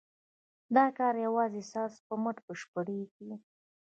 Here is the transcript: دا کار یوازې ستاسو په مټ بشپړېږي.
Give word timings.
دا 0.75 0.85
کار 0.97 1.13
یوازې 1.25 1.61
ستاسو 1.69 1.99
په 2.07 2.15
مټ 2.23 2.37
بشپړېږي. 2.45 3.31